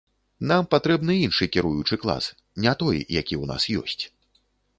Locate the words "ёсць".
3.85-4.03